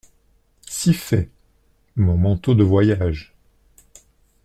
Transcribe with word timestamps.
Si 0.67 0.95
fait!… 0.95 1.29
mon 1.95 2.17
manteau 2.17 2.55
de 2.55 2.63
voyage. 2.63 3.35